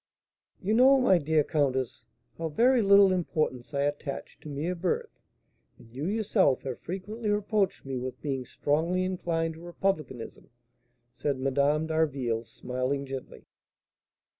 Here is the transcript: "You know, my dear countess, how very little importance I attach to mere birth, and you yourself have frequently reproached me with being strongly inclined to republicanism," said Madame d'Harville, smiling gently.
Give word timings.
"You 0.63 0.73
know, 0.73 0.99
my 0.99 1.19
dear 1.19 1.43
countess, 1.43 2.03
how 2.39 2.49
very 2.49 2.81
little 2.81 3.11
importance 3.13 3.71
I 3.71 3.81
attach 3.83 4.39
to 4.39 4.49
mere 4.49 4.73
birth, 4.73 5.19
and 5.77 5.93
you 5.93 6.07
yourself 6.07 6.63
have 6.63 6.79
frequently 6.79 7.29
reproached 7.29 7.85
me 7.85 7.99
with 7.99 8.19
being 8.19 8.43
strongly 8.43 9.03
inclined 9.03 9.53
to 9.53 9.61
republicanism," 9.61 10.49
said 11.13 11.37
Madame 11.39 11.85
d'Harville, 11.85 12.41
smiling 12.43 13.05
gently. 13.05 13.45